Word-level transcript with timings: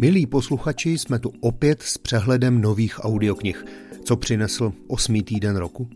Milí 0.00 0.26
posluchači, 0.26 0.98
jsme 0.98 1.18
tu 1.18 1.32
opět 1.40 1.82
s 1.82 1.98
přehledem 1.98 2.60
nových 2.60 3.04
audioknih. 3.04 3.64
Co 4.04 4.16
přinesl 4.16 4.72
osmý 4.86 5.22
týden 5.22 5.56
roku? 5.56 5.88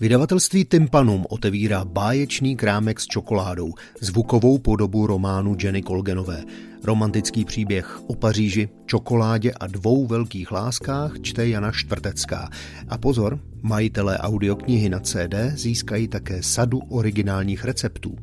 Vydavatelství 0.00 0.64
Tympanum 0.64 1.26
otevírá 1.28 1.84
báječný 1.84 2.56
krámek 2.56 3.00
s 3.00 3.06
čokoládou, 3.06 3.72
zvukovou 4.00 4.58
podobu 4.58 5.06
románu 5.06 5.56
Jenny 5.62 5.82
Kolgenové. 5.82 6.44
Romantický 6.84 7.44
příběh 7.44 8.00
o 8.06 8.14
Paříži, 8.14 8.68
čokoládě 8.86 9.52
a 9.52 9.66
dvou 9.66 10.06
velkých 10.06 10.52
láskách 10.52 11.12
čte 11.22 11.48
Jana 11.48 11.72
Štvrtecká. 11.72 12.50
A 12.88 12.98
pozor, 12.98 13.40
majitelé 13.62 14.18
audioknihy 14.18 14.88
na 14.88 15.00
CD 15.00 15.34
získají 15.54 16.08
také 16.08 16.42
sadu 16.42 16.78
originálních 16.78 17.64
receptů. 17.64 18.16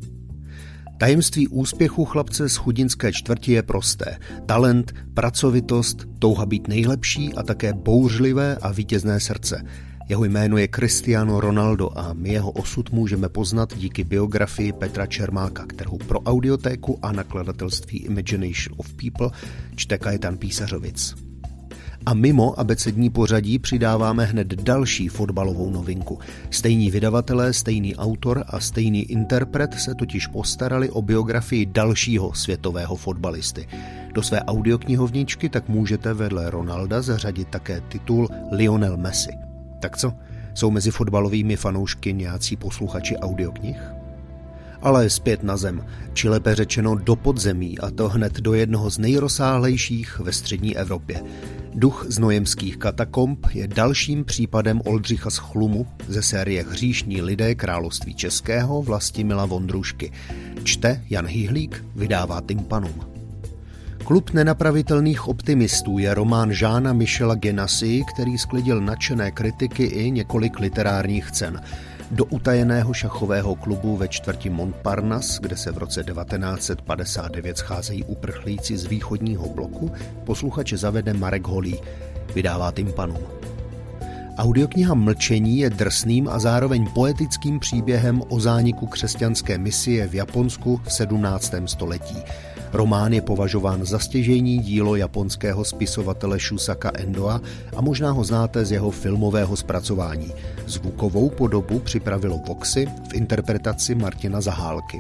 Tajemství 1.04 1.48
úspěchu 1.48 2.06
chlapce 2.06 2.50
z 2.50 2.56
chudinské 2.56 3.12
čtvrti 3.12 3.52
je 3.52 3.64
prosté. 3.64 4.20
Talent, 4.46 4.94
pracovitost, 5.14 6.08
touha 6.20 6.46
být 6.46 6.68
nejlepší 6.68 7.34
a 7.34 7.44
také 7.44 7.74
bouřlivé 7.74 8.56
a 8.56 8.72
vítězné 8.72 9.20
srdce. 9.20 9.64
Jeho 10.10 10.26
jméno 10.26 10.58
je 10.58 10.68
Cristiano 10.76 11.40
Ronaldo 11.40 11.98
a 11.98 12.14
my 12.14 12.30
jeho 12.30 12.52
osud 12.52 12.92
můžeme 12.92 13.30
poznat 13.30 13.78
díky 13.78 14.04
biografii 14.04 14.74
Petra 14.74 15.06
Čermáka, 15.06 15.66
kterou 15.66 15.98
pro 15.98 16.20
audiotéku 16.20 17.00
a 17.02 17.12
nakladatelství 17.12 18.00
Imagination 18.00 18.76
of 18.78 18.94
People 18.94 19.30
čte 19.76 19.98
Kajetan 19.98 20.38
Písařovic. 20.38 21.33
A 22.06 22.14
mimo 22.14 22.60
abecední 22.60 23.10
pořadí 23.10 23.60
přidáváme 23.60 24.26
hned 24.26 24.48
další 24.48 25.08
fotbalovou 25.08 25.70
novinku. 25.70 26.20
Stejní 26.50 26.92
vydavatelé, 26.92 27.54
stejný 27.54 27.96
autor 27.96 28.44
a 28.48 28.60
stejný 28.60 29.04
interpret 29.04 29.74
se 29.74 29.96
totiž 29.96 30.28
postarali 30.28 30.90
o 30.90 31.02
biografii 31.02 31.66
dalšího 31.66 32.34
světového 32.34 32.96
fotbalisty. 32.96 33.68
Do 34.14 34.24
své 34.24 34.42
audioknihovničky 34.42 35.50
tak 35.50 35.70
můžete 35.70 36.14
vedle 36.14 36.50
Ronalda 36.50 37.02
zařadit 37.02 37.48
také 37.48 37.82
titul 37.82 38.30
Lionel 38.52 38.98
Messi. 38.98 39.32
Tak 39.82 39.98
co? 39.98 40.14
Jsou 40.54 40.72
mezi 40.72 40.92
fotbalovými 40.92 41.56
fanoušky 41.56 42.14
nějací 42.14 42.56
posluchači 42.56 43.18
audioknih? 43.18 43.94
ale 44.84 45.10
zpět 45.10 45.44
na 45.44 45.58
zem, 45.58 45.86
či 46.14 46.30
lépe 46.30 46.56
řečeno 46.56 46.96
do 46.96 47.16
podzemí 47.16 47.80
a 47.80 47.92
to 47.92 48.10
hned 48.10 48.34
do 48.34 48.54
jednoho 48.54 48.90
z 48.90 48.98
nejrozsáhlejších 48.98 50.20
ve 50.20 50.32
střední 50.32 50.78
Evropě. 50.78 51.22
Duch 51.76 52.06
znojemských 52.10 52.78
katakomb 52.78 53.48
je 53.54 53.68
dalším 53.68 54.26
případem 54.26 54.82
Oldřicha 54.86 55.30
z 55.30 55.38
Chlumu 55.38 55.88
ze 56.08 56.22
série 56.22 56.64
Hříšní 56.64 57.22
lidé 57.22 57.56
království 57.56 58.16
českého 58.16 58.82
Vlastimila 58.82 59.46
Vondrušky. 59.46 60.12
Čte 60.64 61.02
Jan 61.10 61.28
Hyhlík, 61.28 61.86
vydává 61.96 62.42
Tympanum. 62.42 63.02
Klub 64.04 64.32
nenapravitelných 64.32 65.28
optimistů 65.28 65.98
je 65.98 66.14
román 66.14 66.54
Žána 66.54 66.94
Michela 66.94 67.36
Genasy, 67.36 68.04
který 68.14 68.38
sklidil 68.38 68.82
nadšené 68.82 69.32
kritiky 69.32 69.84
i 69.84 70.12
několik 70.12 70.60
literárních 70.60 71.32
cen 71.32 71.62
do 72.14 72.26
utajeného 72.26 72.94
šachového 72.94 73.56
klubu 73.56 73.98
ve 73.98 74.08
čtvrti 74.08 74.50
Montparnasse, 74.50 75.40
kde 75.42 75.58
se 75.58 75.72
v 75.72 75.78
roce 75.78 76.04
1959 76.04 77.58
scházejí 77.58 78.04
uprchlíci 78.04 78.78
z 78.78 78.86
východního 78.86 79.50
bloku, 79.50 79.92
posluchače 80.24 80.78
zavede 80.78 81.14
Marek 81.14 81.48
Holý, 81.48 81.80
vydává 82.36 82.72
Tympanum. 82.72 83.24
Audiokniha 84.38 84.94
Mlčení 84.94 85.60
je 85.60 85.70
drsným 85.70 86.28
a 86.28 86.40
zároveň 86.40 86.88
poetickým 86.94 87.60
příběhem 87.60 88.22
o 88.30 88.40
zániku 88.40 88.88
křesťanské 88.88 89.58
misie 89.58 90.08
v 90.08 90.16
Japonsku 90.16 90.82
v 90.84 90.94
17. 90.94 91.54
století. 91.66 92.18
Román 92.74 93.14
je 93.14 93.22
považován 93.22 93.86
za 93.86 94.00
stěžejní 94.00 94.60
dílo 94.60 94.96
japonského 94.96 95.66
spisovatele 95.66 96.40
Shusaka 96.40 96.92
Endoa 96.94 97.42
a 97.76 97.82
možná 97.82 98.12
ho 98.12 98.24
znáte 98.24 98.66
z 98.66 98.72
jeho 98.72 98.92
filmového 98.92 99.56
zpracování. 99.56 100.32
Zvukovou 100.68 101.30
podobu 101.30 101.80
připravilo 101.80 102.38
Voxy 102.48 102.86
v 103.10 103.14
interpretaci 103.14 103.96
Martina 103.96 104.42
Zahálky. 104.42 105.00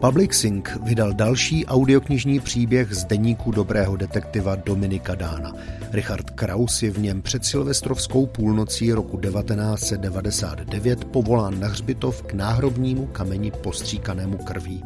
Public 0.00 0.34
Sync 0.34 0.64
vydal 0.82 1.12
další 1.12 1.66
audioknižní 1.66 2.40
příběh 2.40 2.94
z 2.94 3.04
deníku 3.04 3.50
dobrého 3.50 3.96
detektiva 3.96 4.56
Dominika 4.56 5.14
Dána. 5.14 5.52
Richard 5.92 6.30
Kraus 6.30 6.82
je 6.82 6.90
v 6.90 6.98
něm 6.98 7.22
před 7.22 7.44
silvestrovskou 7.44 8.26
půlnocí 8.26 8.92
roku 8.92 9.20
1999 9.20 11.04
povolán 11.04 11.60
na 11.60 11.68
hřbitov 11.68 12.22
k 12.22 12.32
náhrobnímu 12.32 13.06
kameni 13.06 13.50
postříkanému 13.50 14.38
krví. 14.38 14.84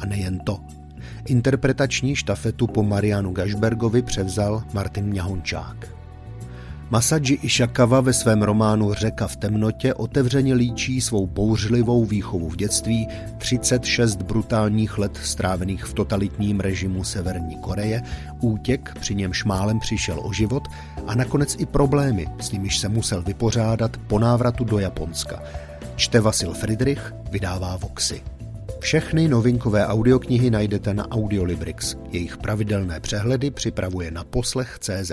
A 0.00 0.06
nejen 0.06 0.38
to. 0.38 0.81
Interpretační 1.24 2.16
štafetu 2.16 2.66
po 2.66 2.82
Marianu 2.82 3.32
Gašbergovi 3.32 4.02
převzal 4.02 4.62
Martin 4.72 5.06
Mňahončák. 5.06 6.02
Masaji 6.90 7.38
Ishikawa 7.42 8.00
ve 8.00 8.12
svém 8.12 8.42
románu 8.42 8.94
Řeka 8.94 9.26
v 9.26 9.36
temnotě 9.36 9.94
otevřeně 9.94 10.54
líčí 10.54 11.00
svou 11.00 11.26
bouřlivou 11.26 12.04
výchovu 12.04 12.48
v 12.48 12.56
dětství, 12.56 13.08
36 13.38 14.22
brutálních 14.22 14.98
let 14.98 15.20
strávených 15.22 15.84
v 15.84 15.94
totalitním 15.94 16.60
režimu 16.60 17.04
Severní 17.04 17.56
Koreje, 17.56 18.02
útěk, 18.40 18.94
při 19.00 19.14
němž 19.14 19.44
málem 19.44 19.80
přišel 19.80 20.20
o 20.22 20.32
život 20.32 20.68
a 21.06 21.14
nakonec 21.14 21.56
i 21.58 21.66
problémy, 21.66 22.28
s 22.40 22.52
nimiž 22.52 22.78
se 22.78 22.88
musel 22.88 23.22
vypořádat 23.22 23.96
po 23.96 24.18
návratu 24.18 24.64
do 24.64 24.78
Japonska. 24.78 25.42
Čte 25.96 26.20
Vasil 26.20 26.54
Friedrich, 26.54 27.14
vydává 27.30 27.76
Voxy. 27.76 28.22
Všechny 28.82 29.28
novinkové 29.28 29.86
audioknihy 29.86 30.50
najdete 30.50 30.94
na 30.94 31.10
Audiolibrix. 31.10 31.96
Jejich 32.10 32.36
pravidelné 32.36 33.00
přehledy 33.00 33.50
připravuje 33.50 34.10
na 34.10 34.24
poslech 34.24 34.78
CZ. 34.78 35.12